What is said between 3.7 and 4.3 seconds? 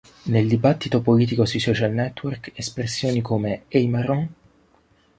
i marò?